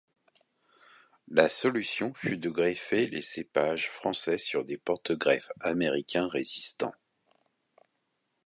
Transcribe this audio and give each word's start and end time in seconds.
La 1.27 1.47
solution 1.47 2.15
fut 2.15 2.37
de 2.39 2.49
greffer 2.49 3.05
les 3.05 3.21
cépages 3.21 3.87
français 3.87 4.39
sur 4.39 4.65
des 4.65 4.79
porte-greffes 4.79 5.51
américains 5.59 6.27
résistants. 6.27 6.95